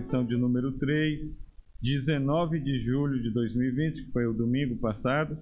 [0.00, 1.38] lição de número 3,
[1.82, 5.36] 19 de julho de 2020, que foi o domingo passado,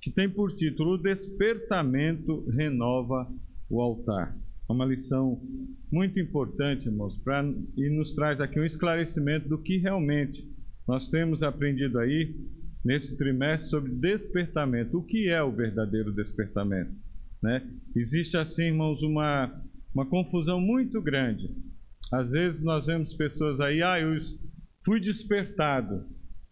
[0.00, 3.30] que tem por título O Despertamento Renova
[3.68, 4.34] o Altar.
[4.68, 5.38] É uma lição
[5.90, 7.44] muito importante, irmãos, pra,
[7.76, 10.50] e nos traz aqui um esclarecimento do que realmente
[10.88, 12.34] nós temos aprendido aí
[12.82, 14.98] nesse trimestre sobre despertamento.
[14.98, 16.92] O que é o verdadeiro despertamento?
[17.42, 17.62] Né?
[17.94, 19.62] Existe assim, irmãos, uma,
[19.94, 21.54] uma confusão muito grande.
[22.10, 24.16] Às vezes nós vemos pessoas aí, ah, eu
[24.84, 26.06] fui despertado.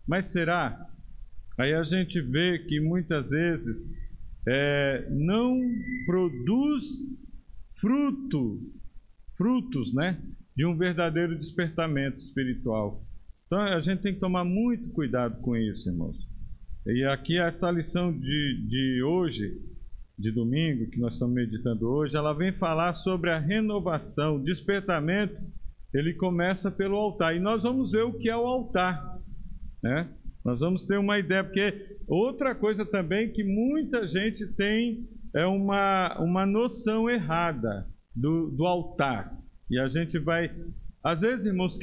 [0.07, 0.89] Mas será?
[1.59, 3.87] Aí a gente vê que muitas vezes
[4.49, 5.61] é, não
[6.07, 6.85] produz
[7.81, 8.61] fruto,
[9.37, 10.21] frutos, né,
[10.57, 13.05] de um verdadeiro despertamento espiritual.
[13.47, 16.17] Então a gente tem que tomar muito cuidado com isso, irmãos.
[16.87, 19.61] E aqui esta lição de, de hoje,
[20.20, 25.35] de domingo, que nós estamos meditando hoje, ela vem falar sobre a renovação, o despertamento.
[25.95, 27.35] Ele começa pelo altar.
[27.35, 29.18] E nós vamos ver o que é o altar,
[29.82, 30.09] né?
[30.45, 36.18] Nós vamos ter uma ideia, porque outra coisa também que muita gente tem é uma,
[36.21, 39.37] uma noção errada do, do altar.
[39.71, 40.51] E a gente vai.
[41.02, 41.79] Às vezes, irmãos,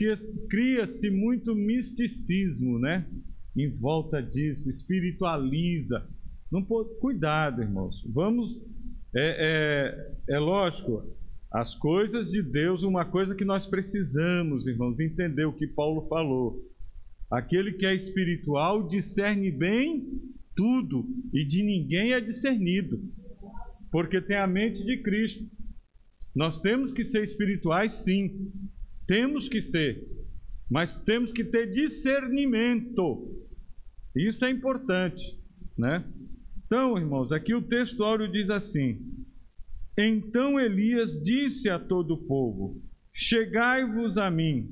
[0.49, 3.07] cria-se muito misticismo, né?
[3.55, 6.07] Em volta disso, espiritualiza.
[6.51, 8.03] Não pode, cuidado, irmãos.
[8.07, 8.65] Vamos.
[9.15, 11.03] É, é, é lógico,
[11.51, 16.61] as coisas de Deus, uma coisa que nós precisamos, irmãos, entender o que Paulo falou.
[17.31, 20.21] Aquele que é espiritual discerne bem
[20.55, 22.99] tudo, e de ninguém é discernido
[23.91, 25.45] porque tem a mente de Cristo.
[26.35, 28.51] Nós temos que ser espirituais, sim,
[29.07, 30.05] temos que ser,
[30.69, 33.43] mas temos que ter discernimento.
[34.15, 35.39] Isso é importante,
[35.77, 36.05] né?
[36.67, 38.99] Então, irmãos, aqui o texto áureo diz assim:
[39.97, 42.79] Então Elias disse a todo o povo:
[43.11, 44.69] Chegai-vos a mim.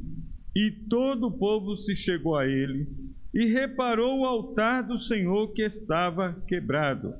[0.55, 2.87] E todo o povo se chegou a ele
[3.33, 7.13] e reparou o altar do Senhor que estava quebrado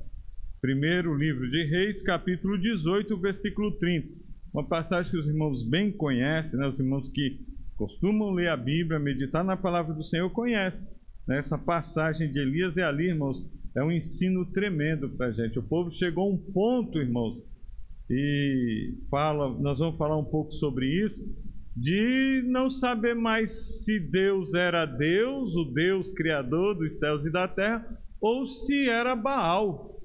[0.66, 4.08] Primeiro livro de Reis, capítulo 18, versículo 30.
[4.52, 6.68] Uma passagem que os irmãos bem conhecem, né?
[6.68, 7.40] os irmãos que
[7.76, 10.92] costumam ler a Bíblia, meditar na palavra do Senhor, conhecem.
[11.28, 11.38] Né?
[11.38, 15.60] Essa passagem de Elias e ali, irmãos, é um ensino tremendo para a gente.
[15.60, 17.38] O povo chegou a um ponto, irmãos,
[18.10, 21.24] e fala, nós vamos falar um pouco sobre isso,
[21.76, 27.48] de não saber mais se Deus era Deus, o Deus criador dos céus e da
[27.48, 27.86] terra,
[28.22, 30.00] ou se era Baal.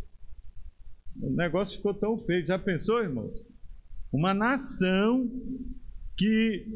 [1.22, 2.46] O negócio ficou tão feio.
[2.46, 3.32] Já pensou, irmãos?
[4.12, 5.30] Uma nação
[6.16, 6.66] que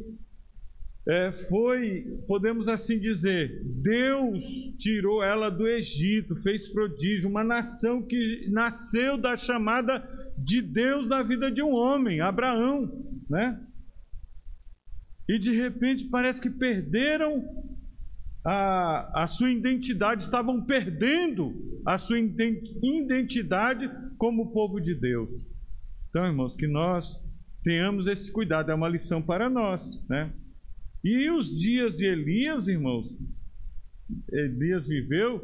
[1.07, 4.43] é, foi, podemos assim dizer, Deus
[4.79, 10.03] tirou ela do Egito, fez prodígio, uma nação que nasceu da chamada
[10.39, 12.91] de Deus na vida de um homem, Abraão,
[13.29, 13.61] né?
[15.29, 17.45] E de repente parece que perderam
[18.43, 25.29] a, a sua identidade, estavam perdendo a sua identidade como povo de Deus.
[26.09, 27.21] Então, irmãos, que nós
[27.63, 30.33] tenhamos esse cuidado, é uma lição para nós, né?
[31.05, 33.15] E os dias de Elias, irmãos,
[34.33, 35.39] Elias viveu,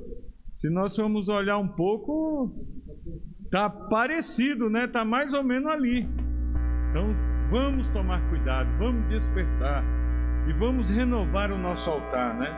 [0.55, 2.51] se nós formos olhar um pouco,
[3.51, 4.87] tá parecido, né?
[4.87, 6.09] Tá mais ou menos ali.
[6.89, 7.15] Então,
[7.51, 9.85] vamos tomar cuidado, vamos despertar
[10.49, 12.49] e vamos renovar o nosso altar, né?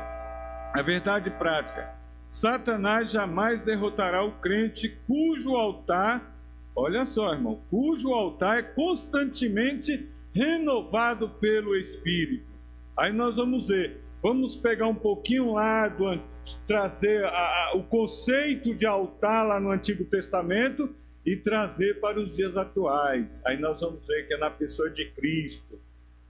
[0.72, 1.92] A verdade prática:
[2.30, 6.38] Satanás jamais derrotará o crente cujo altar,
[6.76, 12.51] olha só, irmão, cujo altar é constantemente renovado pelo Espírito.
[12.97, 16.20] Aí nós vamos ver, vamos pegar um pouquinho lá do
[16.66, 20.94] trazer a, a, o conceito de altar lá no Antigo Testamento
[21.25, 23.41] e trazer para os dias atuais.
[23.44, 25.81] Aí nós vamos ver que é na pessoa de Cristo,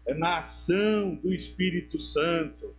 [0.06, 2.74] é na ação do Espírito Santo.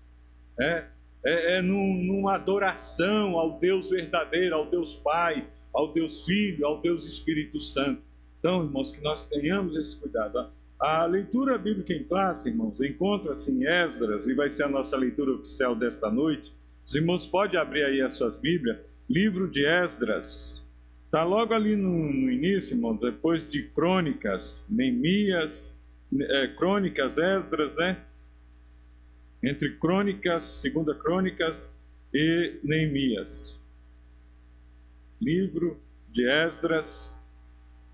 [0.60, 0.86] É,
[1.26, 6.80] é, é num, numa adoração ao Deus verdadeiro, ao Deus Pai, ao Deus Filho, ao
[6.80, 8.02] Deus Espírito Santo.
[8.40, 10.52] Então, irmãos, que nós tenhamos esse cuidado.
[10.84, 15.32] A leitura bíblica em classe, irmãos, encontra-se em Esdras e vai ser a nossa leitura
[15.32, 16.54] oficial desta noite.
[16.86, 18.80] Os irmãos podem abrir aí as suas Bíblias.
[19.10, 20.62] Livro de Esdras.
[21.06, 25.74] Está logo ali no, no, início, irmão, depois de Crônicas, Neemias,
[26.20, 28.04] é, Crônicas, Esdras, né?
[29.42, 31.74] entre Crônicas, Segunda Crônicas
[32.14, 33.58] e Neemias.
[35.22, 37.18] Livro de Esdras,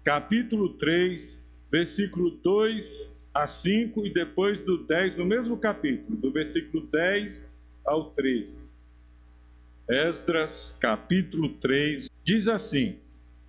[0.04, 1.39] capítulo 3,
[1.72, 7.50] versículo 2 a 5 e depois do 10, no mesmo capítulo, do versículo 10
[7.86, 8.68] ao 13.
[9.88, 12.98] Esdras, capítulo 3, diz assim: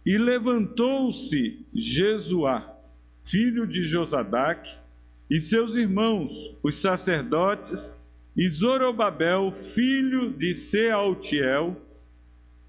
[0.05, 2.77] E levantou-se Jesuá,
[3.25, 4.71] filho de Josadaque,
[5.29, 6.33] e seus irmãos,
[6.63, 7.97] os sacerdotes,
[8.37, 11.77] e Zorobabel, filho de Sealtiel,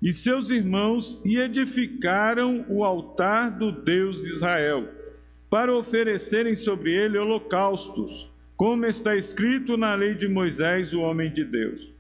[0.02, 5.01] e seus irmãos, e edificaram o altar do Deus de Israel,
[5.52, 11.44] para oferecerem sobre ele holocaustos, como está escrito na lei de Moisés, o homem de
[11.44, 11.92] Deus.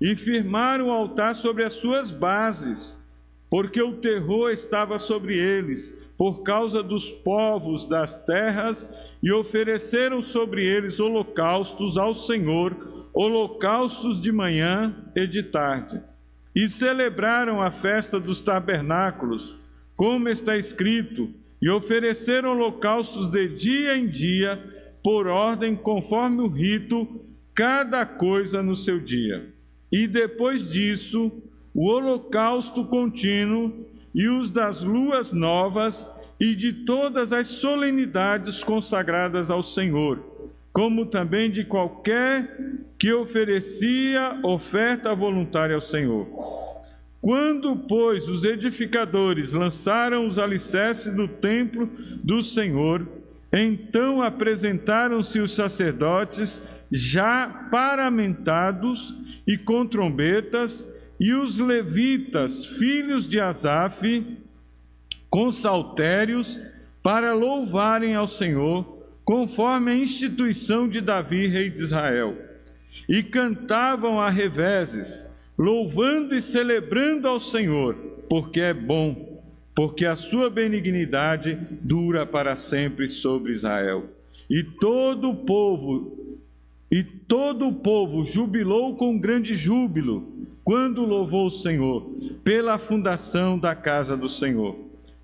[0.00, 3.00] E firmaram o altar sobre as suas bases,
[3.48, 5.86] porque o terror estava sobre eles,
[6.18, 8.92] por causa dos povos das terras,
[9.22, 16.02] e ofereceram sobre eles holocaustos ao Senhor, holocaustos de manhã e de tarde.
[16.52, 19.54] E celebraram a festa dos tabernáculos,
[19.94, 24.62] como está escrito, e ofereceram holocaustos de dia em dia,
[25.02, 27.20] por ordem conforme o rito,
[27.54, 29.52] cada coisa no seu dia.
[29.90, 31.32] E depois disso,
[31.74, 39.62] o holocausto contínuo e os das luas novas e de todas as solenidades consagradas ao
[39.62, 40.36] Senhor
[40.76, 42.54] como também de qualquer
[42.98, 46.26] que oferecia oferta voluntária ao Senhor.
[47.26, 51.90] Quando, pois, os edificadores lançaram os alicerces do templo
[52.22, 53.04] do Senhor,
[53.52, 59.12] então apresentaram-se os sacerdotes já paramentados
[59.44, 60.86] e com trombetas,
[61.18, 64.24] e os levitas, filhos de Asaf,
[65.28, 66.60] com saltérios,
[67.02, 72.38] para louvarem ao Senhor conforme a instituição de Davi, rei de Israel.
[73.08, 77.94] E cantavam a reveses, louvando e celebrando ao Senhor,
[78.28, 79.42] porque é bom,
[79.74, 84.04] porque a sua benignidade dura para sempre sobre Israel.
[84.48, 86.26] E todo o povo
[86.90, 90.32] e todo o povo jubilou com grande júbilo
[90.62, 92.08] quando louvou o Senhor
[92.44, 94.76] pela fundação da casa do Senhor.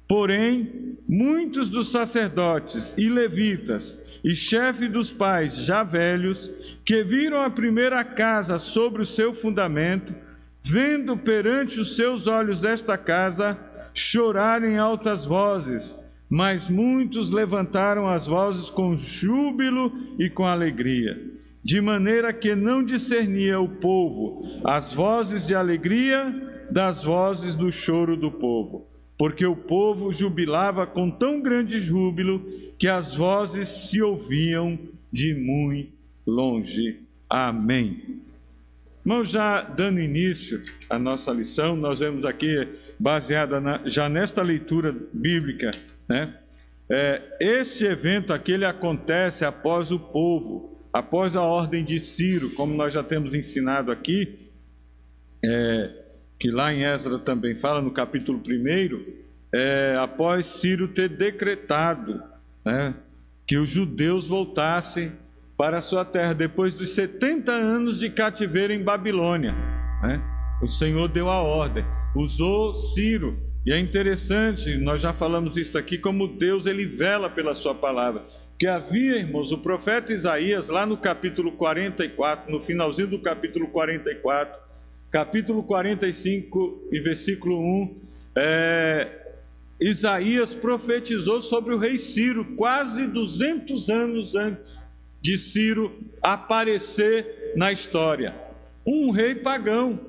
[0.09, 6.51] Porém, muitos dos sacerdotes e levitas e chefe dos pais já velhos,
[6.87, 10.15] que viram a primeira casa sobre o seu fundamento,
[10.63, 13.59] vendo perante os seus olhos esta casa,
[13.93, 16.01] chorarem altas vozes,
[16.31, 21.21] mas muitos levantaram as vozes com júbilo e com alegria,
[21.63, 28.17] de maneira que não discernia o povo as vozes de alegria das vozes do choro
[28.17, 32.45] do povo porque o povo jubilava com tão grande júbilo
[32.79, 34.79] que as vozes se ouviam
[35.13, 35.93] de muito
[36.27, 37.01] longe.
[37.29, 38.21] Amém.
[39.05, 42.69] Irmãos, já dando início à nossa lição, nós vemos aqui,
[42.99, 45.71] baseada na, já nesta leitura bíblica,
[46.09, 46.37] né?
[46.89, 52.75] É, este evento aqui ele acontece após o povo, após a ordem de Ciro, como
[52.75, 54.51] nós já temos ensinado aqui,
[55.45, 56.02] é,
[56.43, 59.01] que lá em Ezra também fala, no capítulo 1,
[59.55, 62.21] é, após Ciro ter decretado
[62.65, 62.97] né,
[63.47, 65.13] que os judeus voltassem
[65.57, 69.53] para a sua terra, depois dos 70 anos de cativeiro em Babilônia.
[70.03, 70.21] Né?
[70.61, 75.97] O Senhor deu a ordem, usou Ciro, e é interessante, nós já falamos isso aqui,
[75.97, 78.25] como Deus ele vela pela sua palavra.
[78.59, 84.62] Que havia, irmãos, o profeta Isaías, lá no capítulo 44, no finalzinho do capítulo 44,
[85.13, 88.01] capítulo 45 e versículo 1,
[88.35, 89.09] é,
[89.79, 94.89] Isaías profetizou sobre o rei Ciro quase 200 anos antes
[95.21, 98.35] de Ciro aparecer na história.
[98.87, 100.01] Um rei pagão.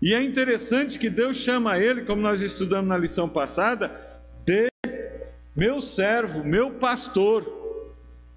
[0.00, 3.90] E é interessante que Deus chama ele, como nós estudamos na lição passada,
[4.44, 4.68] de
[5.56, 7.65] meu servo, meu pastor.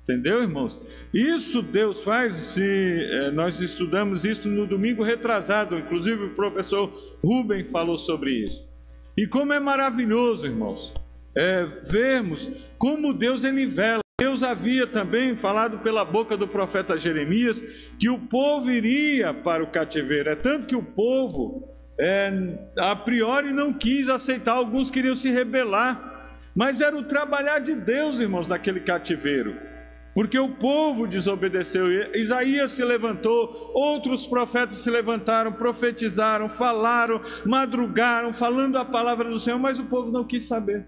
[0.10, 0.82] Entendeu, irmãos?
[1.14, 6.92] Isso Deus faz, se é, nós estudamos isso no domingo retrasado, inclusive o professor
[7.24, 8.68] Rubem falou sobre isso.
[9.16, 10.92] E como é maravilhoso, irmãos,
[11.38, 14.00] é, vermos como Deus ele vela.
[14.20, 17.64] Deus havia também falado pela boca do profeta Jeremias
[18.00, 20.30] que o povo iria para o cativeiro.
[20.30, 26.34] É tanto que o povo, é, a priori, não quis aceitar, alguns queriam se rebelar.
[26.56, 29.70] Mas era o trabalhar de Deus, irmãos, naquele cativeiro
[30.20, 31.90] porque o povo desobedeceu.
[32.14, 39.58] Isaías se levantou, outros profetas se levantaram, profetizaram, falaram, madrugaram, falando a palavra do Senhor,
[39.58, 40.86] mas o povo não quis saber.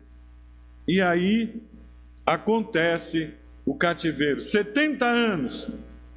[0.86, 1.62] E aí
[2.26, 3.34] acontece
[3.66, 5.72] o cativeiro 70 anos.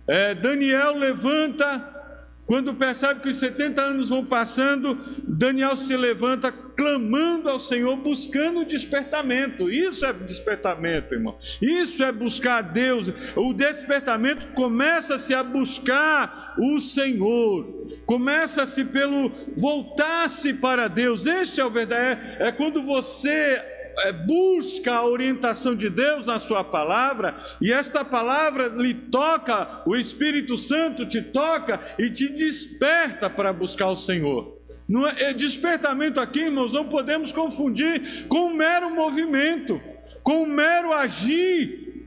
[0.09, 2.04] É, Daniel levanta
[2.47, 8.65] quando percebe que os 70 anos vão passando, Daniel se levanta clamando ao Senhor, buscando
[8.65, 9.71] despertamento.
[9.71, 11.39] Isso é despertamento, irmão.
[11.63, 13.11] Isso é buscar a Deus.
[13.35, 17.87] O despertamento começa-se a buscar o Senhor.
[18.05, 21.27] Começa-se pelo voltar-se para Deus.
[21.27, 22.21] Este é o verdadeiro.
[22.41, 23.74] É quando você é,
[24.13, 30.57] busca a orientação de Deus na Sua palavra, e esta palavra lhe toca, o Espírito
[30.57, 34.59] Santo te toca e te desperta para buscar o Senhor.
[34.89, 39.81] No, é, despertamento aqui, irmãos, não podemos confundir com um mero movimento,
[40.23, 42.07] com um mero agir.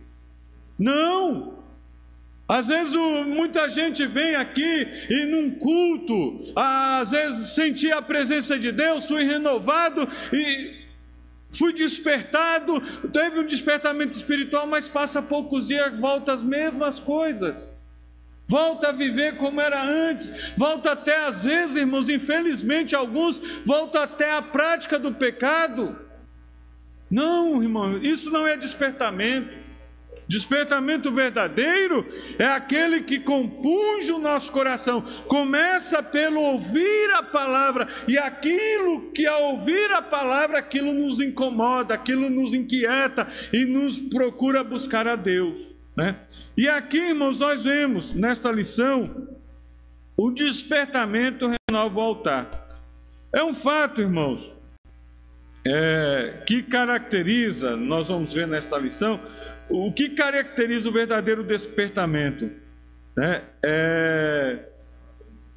[0.77, 1.57] Não,
[2.47, 8.71] às vezes muita gente vem aqui e num culto, às vezes senti a presença de
[8.71, 10.86] Deus, fui renovado e
[11.51, 17.75] fui despertado, teve um despertamento espiritual, mas passa poucos dias, volta as mesmas coisas.
[18.49, 24.31] Volta a viver como era antes, volta até às vezes, irmãos, infelizmente alguns volta até
[24.31, 25.99] a prática do pecado.
[27.11, 29.66] Não, irmão, isso não é despertamento.
[30.27, 32.05] Despertamento verdadeiro
[32.37, 39.25] é aquele que compunge o nosso coração, começa pelo ouvir a palavra, e aquilo que
[39.25, 45.15] ao ouvir a palavra, aquilo nos incomoda, aquilo nos inquieta e nos procura buscar a
[45.15, 45.59] Deus.
[45.95, 46.17] Né?
[46.57, 49.27] E aqui, irmãos, nós vemos nesta lição
[50.17, 52.49] o despertamento renova o altar.
[53.31, 54.51] É um fato, irmãos,
[55.63, 59.19] é, que caracteriza, nós vamos ver nesta lição,
[59.69, 62.49] o que caracteriza o verdadeiro despertamento?
[63.15, 63.43] Né?
[63.63, 64.59] É...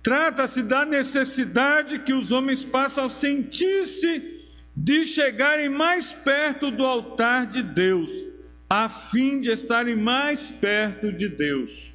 [0.02, 4.40] Trata-se da necessidade que os homens passam a sentir-se
[4.75, 8.11] de chegarem mais perto do altar de Deus,
[8.69, 11.93] a fim de estarem mais perto de Deus.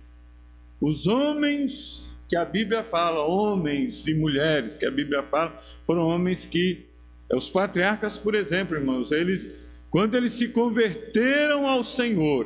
[0.80, 6.46] Os homens que a Bíblia fala, homens e mulheres que a Bíblia fala, foram homens
[6.46, 6.86] que,
[7.34, 9.60] os patriarcas, por exemplo, irmãos, eles
[9.96, 12.46] quando eles se converteram ao Senhor,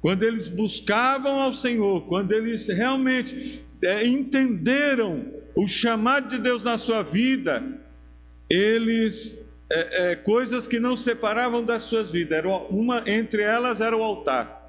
[0.00, 6.78] quando eles buscavam ao Senhor, quando eles realmente é, entenderam o chamado de Deus na
[6.78, 7.62] sua vida,
[8.48, 9.38] eles
[9.70, 12.38] é, é, coisas que não separavam das suas vidas.
[12.38, 14.66] Era uma entre elas era o altar,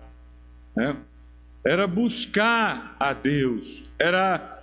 [0.75, 0.97] né?
[1.65, 4.56] era buscar a Deus, era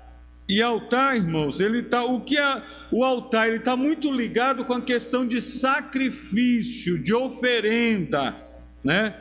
[0.49, 4.75] e altar, irmãos, ele tá o que a, o altar ele está muito ligado com
[4.75, 8.37] a questão de sacrifício, de oferenda,
[8.83, 9.19] né?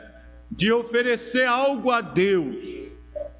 [0.50, 2.62] De oferecer algo a Deus.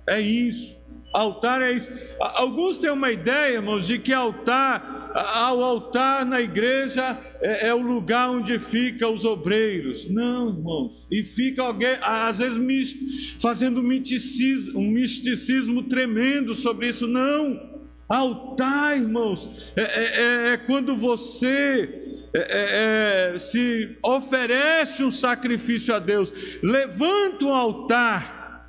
[0.07, 0.75] É isso.
[1.13, 1.93] Altar é isso.
[2.19, 7.81] Alguns têm uma ideia, irmãos, de que altar, ao altar na igreja é, é, o
[7.81, 10.11] lugar onde fica os obreiros.
[10.11, 11.07] Não, irmãos.
[11.13, 12.99] E fica alguém, às vezes,
[13.41, 17.07] fazendo um misticismo, um misticismo tremendo sobre isso.
[17.07, 17.74] Não.
[18.15, 25.99] Altar, irmãos, é, é, é, é quando você é, é, se oferece um sacrifício a
[25.99, 28.69] Deus, levanta um altar,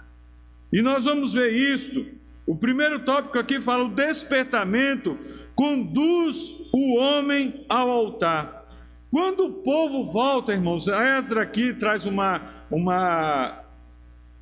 [0.74, 2.08] e nós vamos ver isso.
[2.46, 5.18] O primeiro tópico aqui fala: o despertamento
[5.54, 8.66] conduz o homem ao altar.
[9.12, 13.64] Quando o povo volta, irmãos, a Ezra aqui traz uma, uma,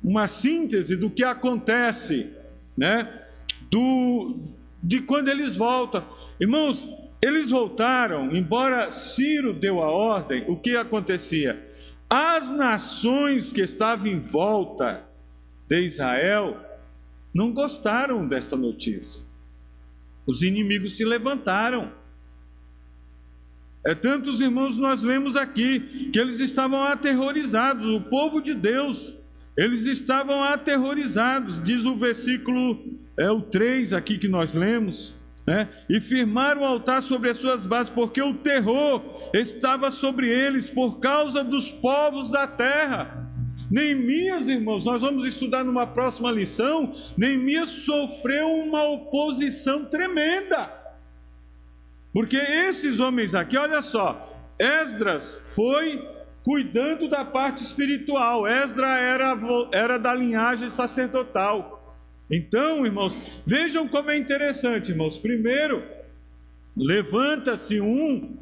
[0.02, 2.30] uma síntese do que acontece,
[2.76, 3.20] né?
[3.70, 4.53] Do,
[4.84, 6.04] de quando eles voltam.
[6.38, 6.86] Irmãos,
[7.20, 11.72] eles voltaram, embora Ciro deu a ordem, o que acontecia?
[12.08, 15.08] As nações que estavam em volta
[15.66, 16.60] de Israel
[17.32, 19.22] não gostaram desta notícia.
[20.26, 21.90] Os inimigos se levantaram.
[23.86, 29.14] É tantos irmãos nós vemos aqui que eles estavam aterrorizados, o povo de Deus,
[29.56, 32.78] eles estavam aterrorizados, diz o versículo
[33.16, 35.14] é o 3 aqui que nós lemos,
[35.46, 35.68] né?
[35.88, 40.98] E firmaram o altar sobre as suas bases, porque o terror estava sobre eles por
[40.98, 43.30] causa dos povos da terra.
[43.70, 46.94] Neemias, irmãos, nós vamos estudar numa próxima lição.
[47.16, 50.70] Neemias sofreu uma oposição tremenda.
[52.12, 56.13] Porque esses homens aqui, olha só, Esdras foi
[56.44, 59.36] cuidando da parte espiritual, Esdras era,
[59.72, 61.96] era da linhagem sacerdotal.
[62.30, 65.16] Então, irmãos, vejam como é interessante, irmãos.
[65.18, 65.82] Primeiro,
[66.76, 68.36] levanta-se um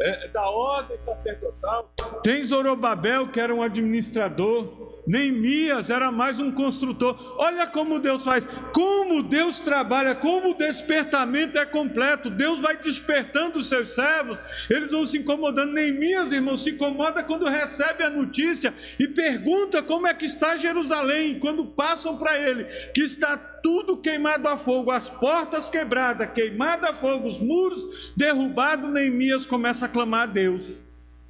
[0.00, 1.92] é, da ordem sacerdotal.
[2.22, 4.92] Tem Zorobabel, que era um administrador.
[5.06, 7.36] Neemias era mais um construtor.
[7.38, 12.30] Olha como Deus faz, como Deus trabalha, como o despertamento é completo.
[12.30, 15.72] Deus vai despertando os seus servos, eles vão se incomodando.
[15.72, 21.38] Neemias, irmão, se incomoda quando recebe a notícia e pergunta como é que está Jerusalém.
[21.40, 26.94] Quando passam para ele que está tudo queimado a fogo, as portas quebradas, queimado a
[26.94, 30.62] fogo, os muros derrubados, Neemias começa a clamar a Deus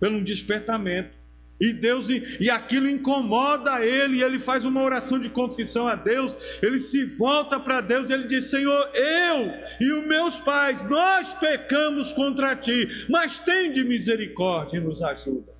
[0.00, 1.22] pelo despertamento.
[1.60, 6.36] E Deus e aquilo incomoda ele, e ele faz uma oração de confissão a Deus.
[6.60, 12.12] Ele se volta para Deus, ele diz: Senhor, eu e os meus pais, nós pecamos
[12.12, 15.51] contra ti, mas tem de misericórdia e nos ajuda.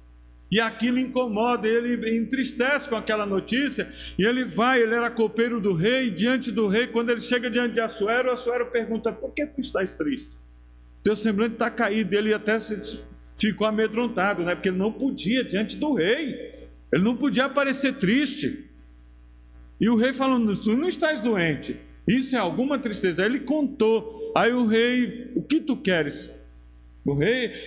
[0.52, 5.73] E aquilo incomoda, ele entristece com aquela notícia, e ele vai, ele era copeiro do
[5.73, 9.62] rei, diante do rei, quando ele chega diante de Assuero, Assuero pergunta, por que tu
[9.62, 10.37] estás triste?
[11.02, 13.00] Teu semblante está caído, ele até se,
[13.40, 14.54] ficou amedrontado, né?
[14.54, 18.68] porque ele não podia diante do rei, ele não podia aparecer triste.
[19.80, 23.23] E o rei falando, tu não estás doente, isso é alguma tristeza.
[23.23, 26.30] Aí ele contou, aí o rei, o que tu queres?
[27.04, 27.16] O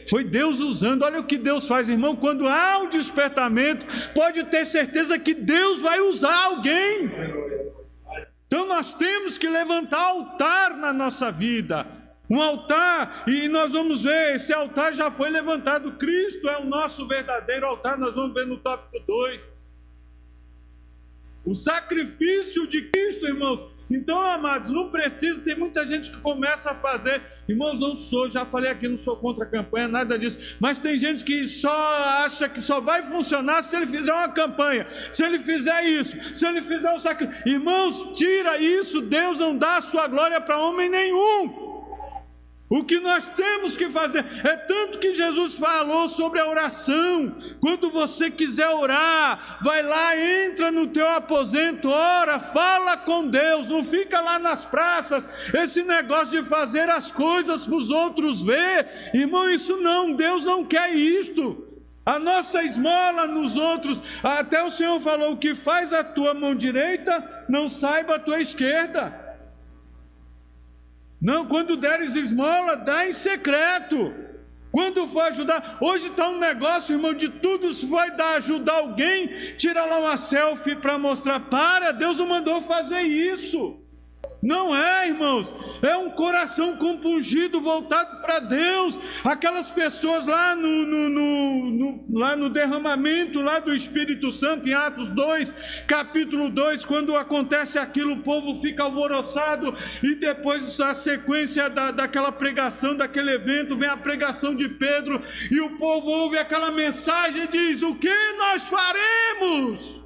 [0.10, 1.04] foi Deus usando.
[1.04, 2.16] Olha o que Deus faz, irmão.
[2.16, 7.12] Quando há um despertamento, pode ter certeza que Deus vai usar alguém.
[8.48, 11.86] Então nós temos que levantar altar na nossa vida.
[12.30, 15.92] Um altar, e nós vamos ver, esse altar já foi levantado.
[15.94, 19.52] Cristo é o nosso verdadeiro altar, nós vamos ver no tópico 2.
[21.46, 26.76] O sacrifício de Cristo, irmãos, então, amados, não precisa, tem muita gente que começa a
[26.76, 30.80] fazer, irmãos, não sou, já falei aqui, não sou contra a campanha, nada disso, mas
[30.80, 31.72] tem gente que só
[32.26, 36.48] acha que só vai funcionar se ele fizer uma campanha, se ele fizer isso, se
[36.48, 37.48] ele fizer um sacrifício.
[37.48, 41.65] Irmãos, tira isso, Deus não dá a sua glória para homem nenhum.
[42.76, 47.34] O que nós temos que fazer é tanto que Jesus falou sobre a oração.
[47.62, 53.82] Quando você quiser orar, vai lá, entra no teu aposento, ora, fala com Deus, não
[53.82, 55.26] fica lá nas praças.
[55.54, 60.66] Esse negócio de fazer as coisas para os outros ver, irmão, isso não, Deus não
[60.66, 61.66] quer isto.
[62.06, 66.54] A nossa esmola nos outros, até o Senhor falou: o que faz a tua mão
[66.54, 69.25] direita, não saiba a tua esquerda.
[71.26, 74.14] Não, quando deres esmola, dá em secreto.
[74.72, 79.56] Quando for ajudar, hoje está um negócio, irmão, de tudo se vai dar ajudar alguém,
[79.58, 83.76] tira lá uma selfie para mostrar, para, Deus não mandou fazer isso.
[84.42, 89.00] Não é, irmãos, é um coração compungido, voltado para Deus.
[89.24, 94.74] Aquelas pessoas lá no, no, no, no, lá no derramamento lá do Espírito Santo, em
[94.74, 95.56] Atos 2,
[95.88, 102.32] capítulo 2, quando acontece aquilo, o povo fica alvoroçado, e depois a sequência da, daquela
[102.32, 107.48] pregação, daquele evento, vem a pregação de Pedro, e o povo ouve aquela mensagem e
[107.48, 110.05] diz: O que nós faremos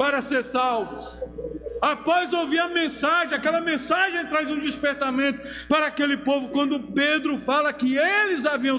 [0.00, 1.06] para ser salvos?
[1.78, 7.70] Após ouvir a mensagem, aquela mensagem traz um despertamento para aquele povo, quando Pedro fala
[7.70, 8.78] que eles haviam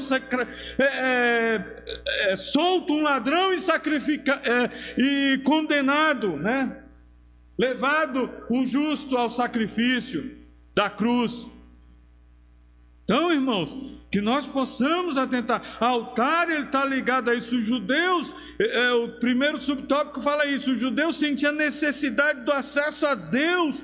[0.79, 6.77] é, é, é, solto um ladrão e, é, e condenado, né?
[7.55, 10.36] levado o justo ao sacrifício
[10.73, 11.45] da cruz.
[13.12, 13.76] Então, irmãos,
[14.10, 15.76] que nós possamos atentar.
[15.82, 17.58] Altar, ele está ligado a isso.
[17.58, 20.71] Os judeus, é, é, o primeiro subtópico fala isso.
[20.71, 23.84] Os judeus sentiam necessidade do acesso a Deus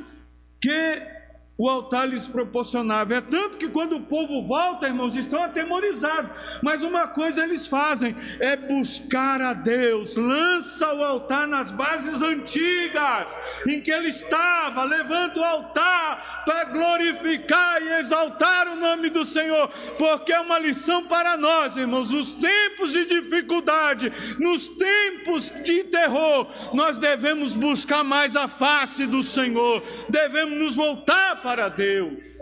[0.62, 1.17] que
[1.58, 3.16] o altar lhes proporcionava.
[3.16, 6.30] É tanto que quando o povo volta, irmãos, estão atemorizados.
[6.62, 10.16] Mas uma coisa eles fazem é buscar a Deus.
[10.16, 13.36] Lança o altar nas bases antigas
[13.68, 14.84] em que ele estava.
[14.84, 21.06] Levanta o altar para glorificar e exaltar o nome do Senhor, porque é uma lição
[21.06, 22.10] para nós, irmãos.
[22.10, 29.24] Nos tempos de dificuldade, nos tempos de terror, nós devemos buscar mais a face do
[29.24, 29.84] Senhor.
[30.08, 32.40] Devemos nos voltar para Deus,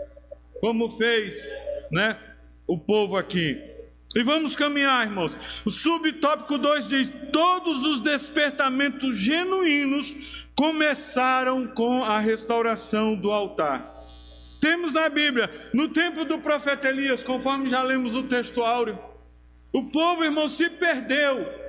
[0.60, 1.48] como fez,
[1.90, 2.18] né,
[2.66, 3.60] o povo aqui.
[4.14, 5.36] E vamos caminhar, irmãos.
[5.64, 10.16] O subtópico 2 diz: Todos os despertamentos genuínos
[10.56, 13.94] começaram com a restauração do altar.
[14.60, 18.98] Temos na Bíblia, no tempo do profeta Elias, conforme já lemos o texto áureo,
[19.72, 21.65] o povo, irmão, se perdeu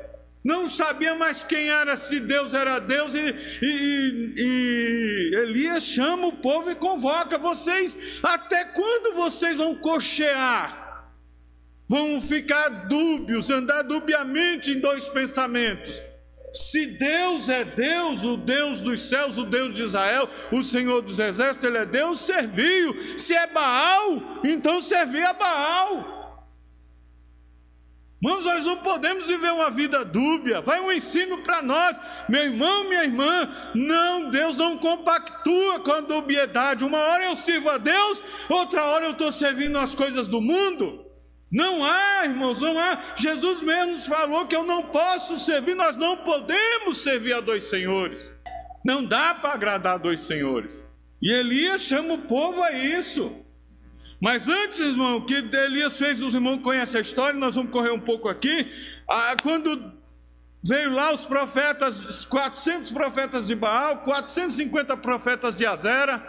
[0.48, 6.38] não sabia mais quem era, se Deus era Deus, e, e, e, Elias chama o
[6.38, 8.00] povo e convoca vocês.
[8.24, 11.12] Até quando vocês vão cochear?
[11.90, 16.02] Vão ficar dúbios, andar dubiamente em dois pensamentos.
[16.54, 21.20] Se Deus é Deus, o Deus dos céus, o Deus de Israel, o Senhor dos
[21.20, 23.20] exércitos, Ele é Deus, serviu.
[23.20, 26.17] Se é Baal, então servir a Baal.
[28.22, 30.60] Irmãos, nós não podemos viver uma vida dúbia.
[30.60, 33.48] Vai um ensino para nós, meu irmão, minha irmã.
[33.76, 36.84] Não, Deus não compactua com a dubiedade.
[36.84, 41.06] Uma hora eu sirvo a Deus, outra hora eu estou servindo as coisas do mundo.
[41.52, 43.14] Não há, irmãos, não há.
[43.16, 48.34] Jesus mesmo falou que eu não posso servir, nós não podemos servir a dois senhores.
[48.84, 50.86] Não dá para agradar a dois senhores.
[51.22, 53.47] E Elias chama o povo a isso.
[54.20, 58.00] Mas antes, irmão, que Elias fez, os irmãos conhecem a história, nós vamos correr um
[58.00, 58.72] pouco aqui.
[59.08, 59.94] Ah, quando
[60.66, 66.22] veio lá os profetas, 400 profetas de Baal, 450 profetas de Azera,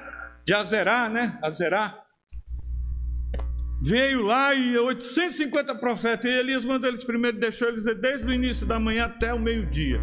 [0.45, 1.39] de Azerá, né?
[1.43, 2.03] Azerá.
[3.83, 8.67] veio lá e 850 profetas, e Elias mandou eles primeiro, deixou eles desde o início
[8.67, 9.99] da manhã até o meio-dia.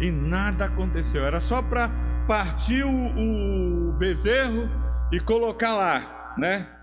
[0.00, 1.88] E nada aconteceu, era só para
[2.26, 4.68] partir o, o bezerro
[5.10, 6.75] e colocar lá, né?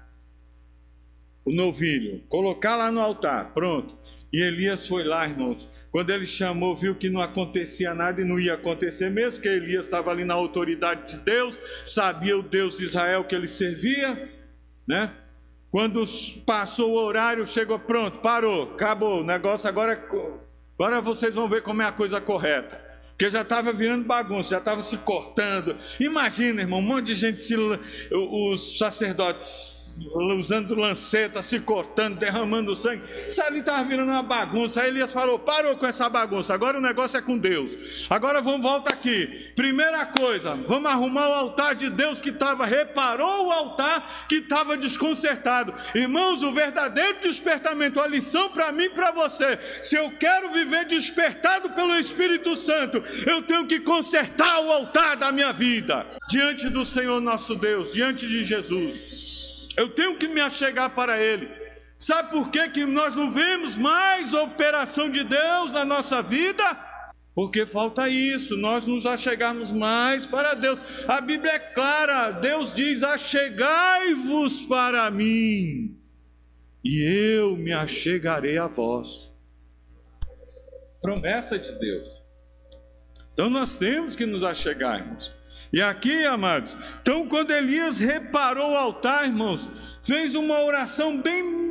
[1.45, 3.97] O novilho, colocar lá no altar, pronto.
[4.31, 5.67] E Elias foi lá, irmãos.
[5.91, 9.85] Quando ele chamou, viu que não acontecia nada e não ia acontecer mesmo, porque Elias
[9.85, 14.27] estava ali na autoridade de Deus, sabia o Deus de Israel que ele servia,
[14.87, 15.13] né?
[15.69, 16.03] Quando
[16.45, 19.21] passou o horário, chegou pronto, parou, acabou.
[19.21, 20.03] O negócio agora,
[20.79, 22.82] agora vocês vão ver como é a coisa correta.
[23.13, 25.77] Porque já estava virando bagunça, já estava se cortando.
[25.99, 27.55] Imagina, irmão, um monte de gente, se,
[28.11, 29.83] os sacerdotes
[30.37, 33.03] usando lanceta, se cortando, derramando sangue.
[33.27, 34.81] Isso ali estava virando uma bagunça.
[34.81, 37.71] Aí Elias falou: parou com essa bagunça, agora o negócio é com Deus.
[38.09, 39.51] Agora vamos voltar aqui.
[39.55, 44.77] Primeira coisa, vamos arrumar o altar de Deus que estava, reparou o altar que estava
[44.77, 45.73] desconcertado.
[45.93, 49.59] Irmãos, o verdadeiro despertamento, a lição para mim e para você.
[49.81, 55.31] Se eu quero viver despertado pelo Espírito Santo, eu tenho que consertar o altar da
[55.31, 58.97] minha vida diante do Senhor nosso Deus, diante de Jesus.
[59.75, 61.49] Eu tenho que me achegar para Ele.
[61.97, 66.63] Sabe por que, que nós não vemos mais operação de Deus na nossa vida?
[67.33, 70.79] Porque falta isso, nós nos achegarmos mais para Deus.
[71.07, 75.97] A Bíblia é clara, Deus diz: Achegai-vos para mim,
[76.83, 77.01] e
[77.35, 79.31] eu me achegarei a vós.
[81.01, 82.22] Promessa de Deus.
[83.33, 85.31] Então nós temos que nos achegarmos.
[85.71, 89.69] E aqui, amados, então quando Elias reparou o altar, irmãos,
[90.03, 91.63] fez uma oração bem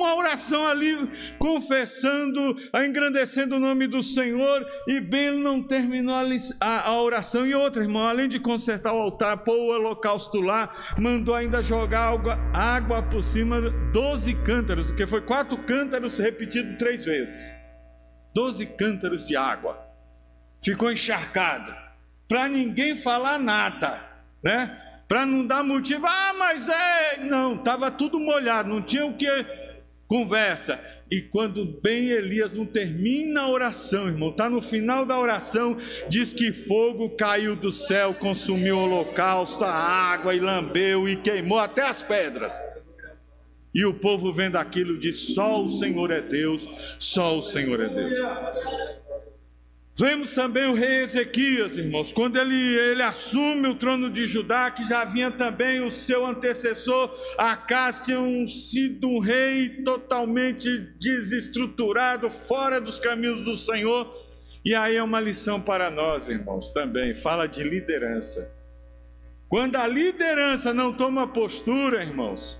[0.00, 0.96] uma oração ali,
[1.38, 6.22] confessando, engrandecendo o nome do Senhor, e bem não terminou a,
[6.60, 7.46] a, a, oração.
[7.46, 12.08] E outra, irmão, além de consertar o altar, pôr o holocausto lá, mandou ainda jogar
[12.08, 13.60] água, água por cima,
[13.92, 17.52] doze cântaros, porque foi quatro cântaros repetido três vezes.
[18.34, 19.89] Doze cântaros de água.
[20.62, 21.74] Ficou encharcado
[22.28, 24.00] para ninguém falar nada,
[24.42, 24.78] né?
[25.08, 27.18] Para não dar motivo, ah, mas é.
[27.18, 29.26] Não, estava tudo molhado, não tinha o que
[30.06, 30.80] conversa.
[31.10, 35.76] E quando bem Elias não termina a oração, irmão, está no final da oração,
[36.08, 41.58] diz que fogo caiu do céu, consumiu o holocausto, a água, e lambeu e queimou
[41.58, 42.54] até as pedras.
[43.74, 46.68] E o povo vendo aquilo diz: só o Senhor é Deus,
[46.98, 48.16] só o Senhor é Deus.
[50.00, 54.88] Vemos também o rei Ezequias, irmãos, quando ele, ele assume o trono de Judá, que
[54.88, 62.98] já vinha também o seu antecessor, Acás, tinha sido um rei totalmente desestruturado, fora dos
[62.98, 64.10] caminhos do Senhor.
[64.64, 68.50] E aí é uma lição para nós, irmãos, também, fala de liderança.
[69.50, 72.59] Quando a liderança não toma postura, irmãos,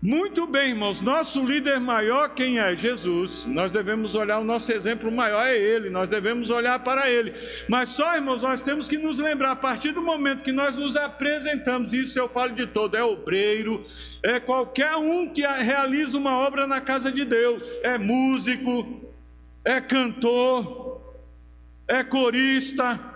[0.00, 2.76] muito bem, irmãos, nosso líder maior quem é?
[2.76, 3.44] Jesus.
[3.46, 7.34] Nós devemos olhar, o nosso exemplo maior é Ele, nós devemos olhar para Ele.
[7.68, 10.96] Mas só, irmãos, nós temos que nos lembrar, a partir do momento que nós nos
[10.96, 13.84] apresentamos, isso eu falo de todo, é obreiro,
[14.22, 19.00] é qualquer um que realiza uma obra na casa de Deus, é músico,
[19.64, 21.00] é cantor,
[21.88, 23.15] é corista,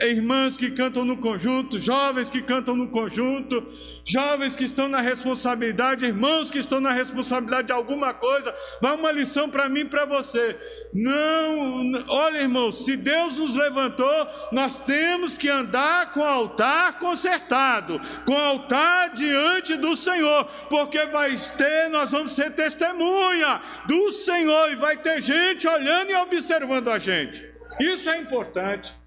[0.00, 3.66] é irmãs que cantam no conjunto, jovens que cantam no conjunto,
[4.04, 9.10] jovens que estão na responsabilidade, irmãos que estão na responsabilidade de alguma coisa, vai uma
[9.10, 10.58] lição para mim e para você.
[10.92, 17.98] Não, olha, irmãos, se Deus nos levantou, nós temos que andar com o altar consertado,
[18.26, 24.70] com o altar diante do Senhor, porque vai ter, nós vamos ser testemunha do Senhor
[24.70, 27.42] e vai ter gente olhando e observando a gente.
[27.80, 29.05] Isso é importante.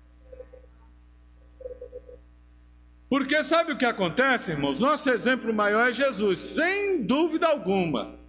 [3.09, 4.79] Porque sabe o que acontece, irmãos?
[4.79, 8.19] Nosso exemplo maior é Jesus, sem dúvida alguma.